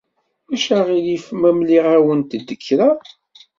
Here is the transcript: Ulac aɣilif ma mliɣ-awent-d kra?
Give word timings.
Ulac 0.49 0.67
aɣilif 0.77 1.25
ma 1.39 1.51
mliɣ-awent-d 1.57 2.49
kra? 2.65 2.89